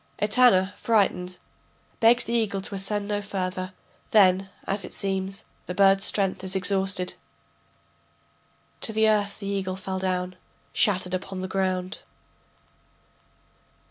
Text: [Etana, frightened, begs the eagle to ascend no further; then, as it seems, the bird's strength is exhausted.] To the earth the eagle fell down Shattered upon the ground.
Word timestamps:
[Etana, 0.17 0.73
frightened, 0.77 1.37
begs 1.99 2.23
the 2.23 2.33
eagle 2.33 2.59
to 2.61 2.73
ascend 2.73 3.07
no 3.07 3.21
further; 3.21 3.71
then, 4.09 4.49
as 4.65 4.83
it 4.83 4.95
seems, 4.95 5.45
the 5.67 5.75
bird's 5.75 6.03
strength 6.05 6.43
is 6.43 6.55
exhausted.] 6.55 7.13
To 8.79 8.93
the 8.93 9.07
earth 9.07 9.37
the 9.37 9.45
eagle 9.45 9.75
fell 9.75 9.99
down 9.99 10.37
Shattered 10.73 11.13
upon 11.13 11.41
the 11.41 11.47
ground. 11.47 11.99